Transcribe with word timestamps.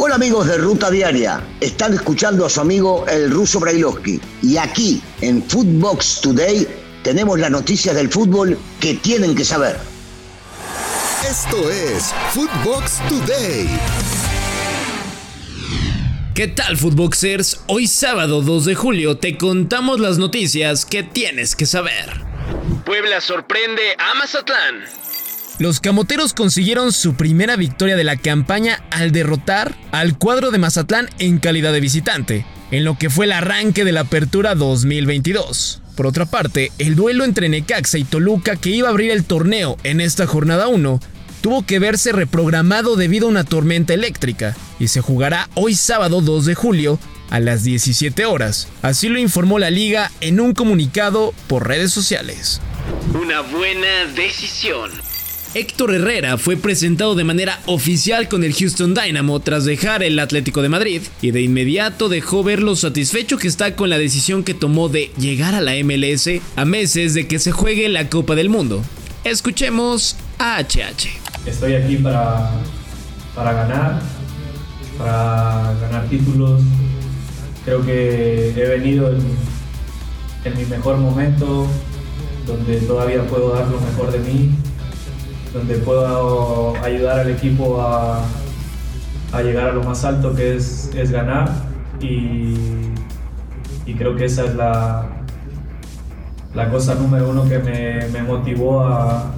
Hola 0.00 0.14
amigos 0.14 0.46
de 0.46 0.58
Ruta 0.58 0.92
Diaria, 0.92 1.42
están 1.60 1.92
escuchando 1.92 2.46
a 2.46 2.48
su 2.48 2.60
amigo 2.60 3.04
el 3.08 3.32
ruso 3.32 3.58
Brailovsky 3.58 4.20
y 4.42 4.56
aquí 4.56 5.02
en 5.22 5.42
Footbox 5.42 6.20
Today 6.20 6.68
tenemos 7.02 7.36
las 7.40 7.50
noticias 7.50 7.96
del 7.96 8.08
fútbol 8.08 8.56
que 8.78 8.94
tienen 8.94 9.34
que 9.34 9.44
saber. 9.44 9.76
Esto 11.28 11.68
es 11.68 12.14
Footbox 12.32 13.00
Today. 13.08 13.68
¿Qué 16.32 16.46
tal 16.46 16.76
Footboxers? 16.76 17.62
Hoy 17.66 17.88
sábado 17.88 18.42
2 18.42 18.66
de 18.66 18.74
julio 18.76 19.18
te 19.18 19.36
contamos 19.36 19.98
las 19.98 20.16
noticias 20.16 20.86
que 20.86 21.02
tienes 21.02 21.56
que 21.56 21.66
saber. 21.66 22.22
Puebla 22.86 23.20
sorprende 23.20 23.96
a 23.98 24.14
Mazatlán. 24.14 25.07
Los 25.58 25.80
camoteros 25.80 26.34
consiguieron 26.34 26.92
su 26.92 27.14
primera 27.14 27.56
victoria 27.56 27.96
de 27.96 28.04
la 28.04 28.16
campaña 28.16 28.84
al 28.90 29.10
derrotar 29.10 29.74
al 29.90 30.16
cuadro 30.16 30.52
de 30.52 30.58
Mazatlán 30.58 31.10
en 31.18 31.38
calidad 31.38 31.72
de 31.72 31.80
visitante, 31.80 32.46
en 32.70 32.84
lo 32.84 32.96
que 32.96 33.10
fue 33.10 33.24
el 33.24 33.32
arranque 33.32 33.84
de 33.84 33.90
la 33.90 34.02
apertura 34.02 34.54
2022. 34.54 35.82
Por 35.96 36.06
otra 36.06 36.26
parte, 36.26 36.70
el 36.78 36.94
duelo 36.94 37.24
entre 37.24 37.48
Necaxa 37.48 37.98
y 37.98 38.04
Toluca 38.04 38.54
que 38.54 38.70
iba 38.70 38.86
a 38.86 38.92
abrir 38.92 39.10
el 39.10 39.24
torneo 39.24 39.76
en 39.82 40.00
esta 40.00 40.28
jornada 40.28 40.68
1 40.68 41.00
tuvo 41.40 41.66
que 41.66 41.80
verse 41.80 42.12
reprogramado 42.12 42.94
debido 42.94 43.26
a 43.26 43.30
una 43.30 43.42
tormenta 43.42 43.94
eléctrica 43.94 44.56
y 44.78 44.88
se 44.88 45.00
jugará 45.00 45.48
hoy 45.54 45.74
sábado 45.74 46.20
2 46.20 46.46
de 46.46 46.54
julio 46.54 47.00
a 47.30 47.40
las 47.40 47.64
17 47.64 48.26
horas. 48.26 48.68
Así 48.82 49.08
lo 49.08 49.18
informó 49.18 49.58
la 49.58 49.70
liga 49.70 50.12
en 50.20 50.38
un 50.38 50.54
comunicado 50.54 51.34
por 51.48 51.66
redes 51.66 51.90
sociales. 51.90 52.60
Una 53.12 53.40
buena 53.40 54.06
decisión. 54.14 55.07
Héctor 55.54 55.94
Herrera 55.94 56.36
fue 56.36 56.58
presentado 56.58 57.14
de 57.14 57.24
manera 57.24 57.58
oficial 57.64 58.28
con 58.28 58.44
el 58.44 58.52
Houston 58.52 58.94
Dynamo 58.94 59.40
tras 59.40 59.64
dejar 59.64 60.02
el 60.02 60.18
Atlético 60.18 60.60
de 60.60 60.68
Madrid 60.68 61.02
y 61.22 61.30
de 61.30 61.40
inmediato 61.40 62.10
dejó 62.10 62.44
ver 62.44 62.62
lo 62.62 62.76
satisfecho 62.76 63.38
que 63.38 63.48
está 63.48 63.74
con 63.74 63.88
la 63.88 63.96
decisión 63.96 64.44
que 64.44 64.52
tomó 64.52 64.90
de 64.90 65.10
llegar 65.16 65.54
a 65.54 65.62
la 65.62 65.72
MLS 65.82 66.28
a 66.54 66.64
meses 66.66 67.14
de 67.14 67.26
que 67.26 67.38
se 67.38 67.50
juegue 67.50 67.88
la 67.88 68.10
Copa 68.10 68.34
del 68.34 68.50
Mundo. 68.50 68.82
Escuchemos 69.24 70.16
a 70.38 70.60
HH. 70.60 71.08
Estoy 71.46 71.74
aquí 71.74 71.96
para, 71.96 72.50
para 73.34 73.54
ganar, 73.54 74.02
para 74.98 75.74
ganar 75.80 76.08
títulos. 76.10 76.60
Creo 77.64 77.84
que 77.86 78.50
he 78.50 78.68
venido 78.68 79.10
en, 79.10 79.22
en 80.44 80.58
mi 80.58 80.66
mejor 80.66 80.98
momento, 80.98 81.66
donde 82.46 82.76
todavía 82.80 83.26
puedo 83.26 83.54
dar 83.54 83.66
lo 83.68 83.80
mejor 83.80 84.12
de 84.12 84.18
mí 84.18 84.50
donde 85.52 85.76
puedo 85.78 86.76
ayudar 86.82 87.20
al 87.20 87.30
equipo 87.30 87.80
a, 87.80 88.22
llegar 89.42 89.68
a 89.68 89.72
lo 89.72 89.82
más 89.82 90.04
alto 90.04 90.34
que 90.34 90.56
es, 90.56 90.90
es 90.94 91.10
ganar 91.10 91.50
y, 92.00 92.54
creo 93.96 94.14
que 94.14 94.26
esa 94.26 94.44
es 94.44 94.54
la, 94.54 95.06
la 96.54 96.70
cosa 96.70 96.94
número 96.94 97.30
uno 97.30 97.48
que 97.48 97.58
me, 97.58 98.22
motivó 98.22 98.84
a, 98.84 99.34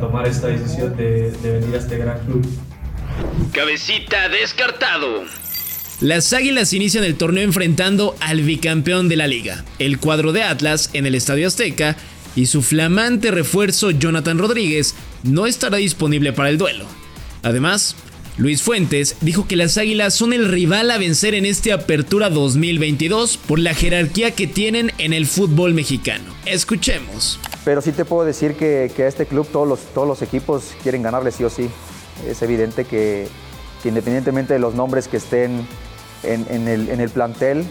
tomar 0.00 0.26
esta 0.26 0.48
decisión 0.48 0.96
de, 0.96 1.30
de 1.30 1.60
venir 1.60 1.74
a 1.74 1.78
este 1.78 1.98
gran 1.98 2.18
club. 2.20 2.44
Cabecita 3.52 4.28
descartado. 4.28 5.22
Las 6.00 6.32
Águilas 6.32 6.72
inician 6.72 7.04
el 7.04 7.16
torneo 7.16 7.44
enfrentando 7.44 8.16
al 8.20 8.42
bicampeón 8.42 9.08
de 9.08 9.16
la 9.16 9.28
liga, 9.28 9.64
el 9.78 9.98
cuadro 9.98 10.32
de 10.32 10.42
Atlas, 10.42 10.90
en 10.92 11.06
el 11.06 11.14
Estadio 11.14 11.46
Azteca, 11.46 11.96
y 12.36 12.46
su 12.46 12.62
flamante 12.62 13.30
refuerzo 13.30 13.90
Jonathan 13.90 14.38
Rodríguez 14.38 14.94
no 15.22 15.46
estará 15.46 15.78
disponible 15.78 16.32
para 16.32 16.48
el 16.48 16.58
duelo. 16.58 16.86
Además, 17.42 17.94
Luis 18.36 18.62
Fuentes 18.62 19.16
dijo 19.20 19.46
que 19.46 19.54
las 19.54 19.78
Águilas 19.78 20.14
son 20.14 20.32
el 20.32 20.48
rival 20.48 20.90
a 20.90 20.98
vencer 20.98 21.34
en 21.34 21.46
este 21.46 21.72
Apertura 21.72 22.30
2022 22.30 23.36
por 23.36 23.58
la 23.58 23.74
jerarquía 23.74 24.32
que 24.32 24.46
tienen 24.46 24.90
en 24.98 25.12
el 25.12 25.26
fútbol 25.26 25.72
mexicano. 25.72 26.24
Escuchemos. 26.44 27.38
Pero 27.64 27.80
sí 27.80 27.92
te 27.92 28.04
puedo 28.04 28.24
decir 28.24 28.54
que, 28.54 28.90
a 28.98 29.06
este 29.06 29.26
club 29.26 29.46
todos 29.52 29.68
los, 29.94 30.22
equipos 30.22 30.72
quieren 30.82 31.02
ganarle 31.02 31.30
sí 31.30 31.44
o 31.44 31.50
sí. 31.50 31.70
Es 32.28 32.42
evidente 32.42 32.84
que, 32.84 33.28
independientemente 33.84 34.54
de 34.54 34.58
los 34.58 34.74
nombres 34.74 35.06
que 35.06 35.18
estén 35.18 35.66
en, 36.24 36.68
el, 36.68 37.10
plantel, 37.10 37.64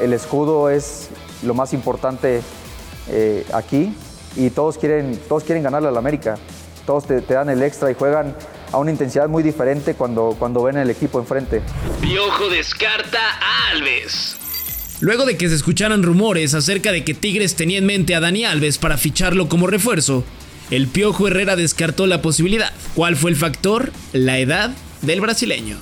el 0.00 0.12
escudo 0.12 0.70
es 0.70 1.08
lo 1.44 1.54
más 1.54 1.72
importante 1.72 2.40
eh, 3.10 3.44
aquí 3.52 3.92
y 4.36 4.50
todos 4.50 4.78
quieren, 4.78 5.18
todos 5.28 5.44
quieren 5.44 5.62
ganarle 5.62 5.88
al 5.88 5.96
América. 5.96 6.38
Todos 6.86 7.06
te, 7.06 7.20
dan 7.20 7.50
el 7.50 7.62
extra 7.62 7.90
y 7.90 7.94
juegan 7.94 8.34
a 8.72 8.78
una 8.78 8.90
intensidad 8.90 9.28
muy 9.28 9.42
diferente 9.42 9.94
cuando, 9.94 10.34
cuando 10.38 10.62
ven 10.62 10.76
el 10.76 10.90
equipo 10.90 11.18
enfrente. 11.20 11.62
Piojo 12.00 12.48
descarta 12.48 13.18
a 13.18 13.70
Alves. 13.72 14.36
Luego 15.00 15.24
de 15.24 15.36
que 15.36 15.48
se 15.48 15.54
escucharan 15.54 16.02
rumores 16.02 16.54
acerca 16.54 16.92
de 16.92 17.04
que 17.04 17.14
Tigres 17.14 17.56
tenía 17.56 17.78
en 17.78 17.86
mente 17.86 18.14
a 18.14 18.20
Dani 18.20 18.44
Alves 18.44 18.78
para 18.78 18.98
ficharlo 18.98 19.48
como 19.48 19.66
refuerzo, 19.66 20.24
el 20.70 20.88
Piojo 20.88 21.26
Herrera 21.26 21.56
descartó 21.56 22.06
la 22.06 22.22
posibilidad. 22.22 22.72
¿Cuál 22.94 23.16
fue 23.16 23.30
el 23.30 23.36
factor? 23.36 23.92
La 24.12 24.38
edad 24.38 24.70
del 25.02 25.20
brasileño. 25.20 25.78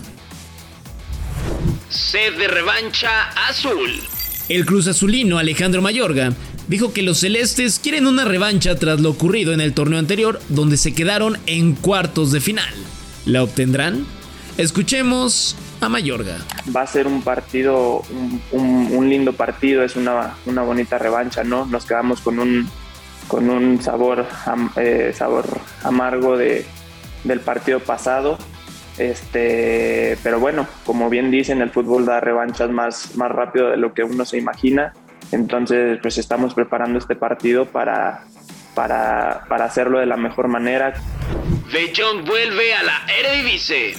Sed 1.90 2.38
de 2.38 2.48
revancha 2.48 3.30
azul. 3.48 4.00
El 4.48 4.64
cruz 4.64 4.86
azulino 4.86 5.38
Alejandro 5.38 5.82
Mayorga 5.82 6.32
dijo 6.68 6.92
que 6.92 7.02
los 7.02 7.18
celestes 7.18 7.78
quieren 7.78 8.06
una 8.06 8.24
revancha 8.24 8.76
tras 8.76 9.00
lo 9.00 9.10
ocurrido 9.10 9.52
en 9.52 9.60
el 9.60 9.74
torneo 9.74 9.98
anterior, 9.98 10.40
donde 10.48 10.76
se 10.76 10.94
quedaron 10.94 11.38
en 11.46 11.74
cuartos 11.74 12.30
de 12.30 12.40
final. 12.40 12.72
¿La 13.24 13.42
obtendrán? 13.42 14.06
Escuchemos 14.58 15.56
a 15.80 15.88
Mayorga. 15.88 16.38
Va 16.74 16.82
a 16.82 16.86
ser 16.86 17.06
un 17.06 17.22
partido, 17.22 18.02
un, 18.52 19.08
lindo 19.08 19.32
partido, 19.32 19.82
es 19.82 19.96
una, 19.96 20.34
bonita 20.44 20.98
revancha, 20.98 21.44
¿no? 21.44 21.64
Nos 21.66 21.86
quedamos 21.86 22.20
con 22.20 22.38
un, 22.38 22.68
con 23.28 23.50
un 23.50 23.80
sabor, 23.80 24.26
eh, 24.76 25.12
sabor 25.14 25.46
amargo 25.82 26.36
de, 26.36 26.66
del 27.24 27.40
partido 27.40 27.80
pasado. 27.80 28.38
Este, 28.98 30.18
pero 30.24 30.40
bueno, 30.40 30.66
como 30.84 31.08
bien 31.08 31.30
dicen, 31.30 31.62
el 31.62 31.70
fútbol 31.70 32.04
da 32.04 32.18
revanchas 32.18 32.68
más, 32.70 33.14
más 33.16 33.30
rápido 33.30 33.70
de 33.70 33.76
lo 33.76 33.94
que 33.94 34.02
uno 34.02 34.24
se 34.24 34.38
imagina. 34.38 34.92
Entonces, 35.32 35.98
pues 36.00 36.18
estamos 36.18 36.54
preparando 36.54 36.98
este 36.98 37.14
partido 37.14 37.66
para, 37.66 38.24
para, 38.74 39.64
hacerlo 39.64 39.98
de 39.98 40.06
la 40.06 40.16
mejor 40.16 40.48
manera. 40.48 40.94
De 41.72 41.92
Jong 41.96 42.24
vuelve 42.26 42.74
a 42.74 42.82
la 42.82 43.06
Eredivisie. 43.18 43.94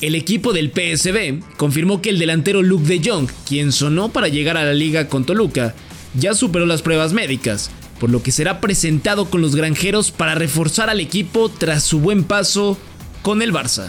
El 0.00 0.14
equipo 0.14 0.52
del 0.52 0.70
PSB 0.70 1.56
confirmó 1.56 2.00
que 2.00 2.10
el 2.10 2.18
delantero 2.18 2.62
Luke 2.62 2.86
de 2.86 3.00
Jong, 3.04 3.30
quien 3.46 3.72
sonó 3.72 4.10
para 4.10 4.28
llegar 4.28 4.56
a 4.56 4.64
la 4.64 4.72
liga 4.72 5.08
con 5.08 5.26
Toluca, 5.26 5.74
ya 6.14 6.34
superó 6.34 6.66
las 6.66 6.82
pruebas 6.82 7.12
médicas, 7.12 7.70
por 7.98 8.10
lo 8.10 8.22
que 8.22 8.32
será 8.32 8.60
presentado 8.60 9.28
con 9.28 9.42
los 9.42 9.54
granjeros 9.56 10.10
para 10.10 10.34
reforzar 10.34 10.88
al 10.88 11.00
equipo 11.00 11.50
tras 11.50 11.82
su 11.82 12.00
buen 12.00 12.24
paso 12.24 12.78
con 13.22 13.42
el 13.42 13.52
Barça. 13.52 13.88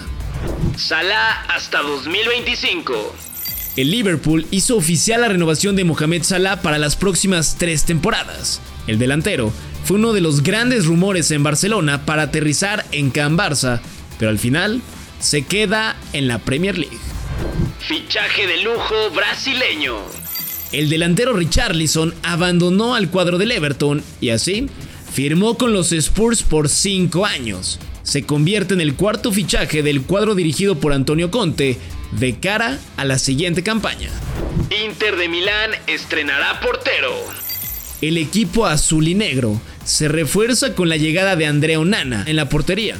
Salah 0.76 1.44
hasta 1.48 1.82
2025 1.82 3.31
el 3.78 3.92
Liverpool 3.92 4.46
hizo 4.52 4.76
oficial 4.76 5.22
la 5.22 5.30
renovación 5.30 5.76
de 5.76 5.84
Mohamed 5.84 6.24
Salah 6.24 6.62
para 6.62 6.78
las 6.78 6.96
próximas 6.96 7.56
tres 7.58 7.86
temporadas. 7.86 8.62
El 8.88 9.00
delantero 9.00 9.52
fue 9.84 9.98
uno 9.98 10.14
de 10.14 10.22
los 10.22 10.44
grandes 10.44 10.86
rumores 10.86 11.32
en 11.32 11.44
Barcelona 11.44 12.06
para 12.06 12.24
aterrizar 12.24 12.86
en 12.92 13.12
Can 13.12 13.38
Barça, 13.38 13.80
pero 14.20 14.30
al 14.30 14.40
final 14.40 14.82
se 15.20 15.44
queda 15.44 15.96
en 16.14 16.28
la 16.28 16.40
Premier 16.40 16.78
League. 16.78 16.98
Fichaje 17.80 18.46
de 18.48 18.62
lujo 18.64 19.10
brasileño. 19.16 19.98
El 20.72 20.90
delantero 20.90 21.34
Richarlison 21.34 22.14
abandonó 22.24 22.96
al 22.96 23.10
cuadro 23.10 23.38
del 23.38 23.52
Everton 23.52 24.04
y 24.20 24.30
así 24.30 24.68
firmó 25.14 25.58
con 25.58 25.74
los 25.74 25.92
Spurs 25.92 26.44
por 26.44 26.70
cinco 26.70 27.26
años. 27.26 27.80
Se 28.04 28.24
convierte 28.24 28.74
en 28.74 28.82
el 28.82 28.96
cuarto 28.96 29.32
fichaje 29.32 29.84
del 29.84 30.02
cuadro 30.02 30.36
dirigido 30.36 30.80
por 30.80 30.94
Antonio 30.94 31.32
Conte 31.32 31.78
de 32.12 32.36
cara 32.40 32.80
a 32.98 33.06
la 33.06 33.18
siguiente 33.20 33.64
campaña. 33.64 34.10
Inter 34.86 35.16
de 35.18 35.30
Milán 35.30 35.72
estrenará 35.88 36.60
portero. 36.60 37.12
El 38.02 38.18
equipo 38.18 38.66
azul 38.66 39.08
y 39.08 39.16
negro 39.16 39.62
se 39.86 40.08
refuerza 40.08 40.74
con 40.74 40.90
la 40.90 40.98
llegada 40.98 41.36
de 41.36 41.46
Andrea 41.46 41.80
Onana 41.80 42.24
en 42.28 42.36
la 42.36 42.50
portería. 42.50 42.98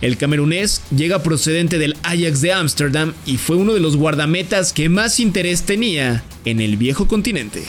El 0.00 0.16
camerunés 0.16 0.82
llega 0.94 1.22
procedente 1.22 1.78
del 1.78 1.96
Ajax 2.02 2.40
de 2.40 2.52
Ámsterdam 2.52 3.14
y 3.24 3.36
fue 3.36 3.56
uno 3.56 3.72
de 3.72 3.80
los 3.80 3.96
guardametas 3.96 4.72
que 4.72 4.88
más 4.88 5.20
interés 5.20 5.62
tenía 5.62 6.24
en 6.44 6.60
el 6.60 6.76
viejo 6.76 7.06
continente. 7.06 7.62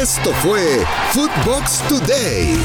Esto 0.00 0.32
fue 0.42 0.62
Footbox 1.12 1.82
Today. 1.88 2.56